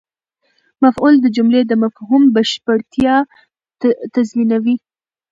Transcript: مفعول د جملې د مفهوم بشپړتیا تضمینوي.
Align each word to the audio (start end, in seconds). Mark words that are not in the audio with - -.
مفعول 0.83 1.15
د 1.21 1.27
جملې 1.35 1.61
د 1.65 1.71
مفهوم 1.83 2.23
بشپړتیا 2.35 3.15
تضمینوي. 4.13 4.75